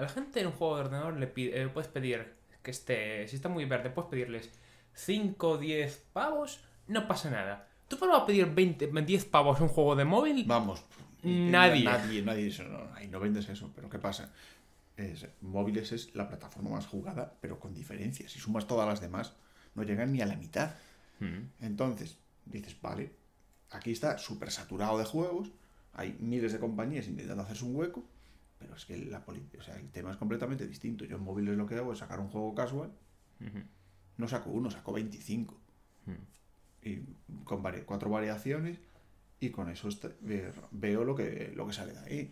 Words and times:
A 0.00 0.04
la 0.04 0.08
gente 0.08 0.40
en 0.40 0.46
un 0.46 0.52
juego 0.54 0.76
de 0.76 0.80
ordenador 0.84 1.16
le 1.18 1.26
pide- 1.26 1.60
eh, 1.62 1.68
puedes 1.68 1.88
pedir 1.90 2.32
que 2.62 2.70
esté, 2.70 3.28
si 3.28 3.36
está 3.36 3.50
muy 3.50 3.66
verde, 3.66 3.90
puedes 3.90 4.10
pedirles 4.10 4.50
5 4.94 5.50
o 5.50 5.58
10 5.58 6.06
pavos, 6.14 6.60
no 6.88 7.06
pasa 7.06 7.30
nada. 7.30 7.68
¿Tú 7.86 7.98
vas 7.98 8.22
a 8.22 8.24
pedir 8.26 8.46
20, 8.46 8.86
10 8.86 9.24
pavos 9.26 9.58
en 9.58 9.64
un 9.64 9.68
juego 9.68 9.94
de 9.96 10.04
móvil? 10.06 10.44
Vamos. 10.46 10.82
Nadie. 11.22 11.84
Nadie, 11.84 12.22
nadie. 12.22 12.46
Eso, 12.48 12.64
no, 12.64 12.80
no 13.10 13.20
vendes 13.20 13.46
eso. 13.50 13.70
Pero 13.74 13.90
¿qué 13.90 13.98
pasa? 13.98 14.32
Es- 14.96 15.26
móviles 15.42 15.92
es 15.92 16.14
la 16.14 16.28
plataforma 16.28 16.70
más 16.70 16.86
jugada, 16.86 17.34
pero 17.42 17.58
con 17.60 17.74
diferencia. 17.74 18.26
Si 18.28 18.38
sumas 18.38 18.66
todas 18.66 18.88
las 18.88 19.00
demás, 19.02 19.34
no 19.74 19.82
llegan 19.82 20.12
ni 20.12 20.22
a 20.22 20.26
la 20.26 20.36
mitad. 20.36 20.70
Mm. 21.18 21.64
Entonces, 21.64 22.16
dices, 22.46 22.74
vale, 22.80 23.12
aquí 23.70 23.92
está 23.92 24.16
súper 24.16 24.50
saturado 24.50 24.96
de 24.98 25.04
juegos, 25.04 25.50
hay 25.92 26.16
miles 26.20 26.52
de 26.52 26.58
compañías 26.58 27.06
intentando 27.06 27.42
hacerse 27.42 27.64
un 27.66 27.76
hueco, 27.76 28.02
pero 28.60 28.76
es 28.76 28.84
que 28.84 28.96
la 28.96 29.24
o 29.58 29.62
sea, 29.62 29.74
el 29.76 29.90
tema 29.90 30.10
es 30.12 30.16
completamente 30.18 30.68
distinto. 30.68 31.04
Yo 31.06 31.16
en 31.16 31.22
móviles 31.24 31.56
lo 31.56 31.66
que 31.66 31.74
hago 31.74 31.92
es 31.92 31.98
sacar 31.98 32.20
un 32.20 32.28
juego 32.28 32.54
casual, 32.54 32.92
no 34.18 34.28
saco 34.28 34.50
uno, 34.50 34.70
saco 34.70 34.92
25. 34.92 35.58
Y 36.82 37.00
con 37.44 37.62
vari- 37.62 37.84
cuatro 37.84 38.10
variaciones, 38.10 38.78
y 39.40 39.48
con 39.50 39.70
eso 39.70 39.88
ve- 40.20 40.52
veo 40.70 41.04
lo 41.04 41.14
que, 41.16 41.52
lo 41.56 41.66
que 41.66 41.72
sale 41.72 41.92
de 41.94 41.98
ahí. 42.00 42.28